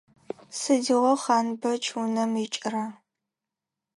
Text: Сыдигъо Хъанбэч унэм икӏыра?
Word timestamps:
Сыдигъо 0.59 1.13
Хъанбэч 1.21 1.83
унэм 2.01 2.31
икӏыра? 2.43 2.85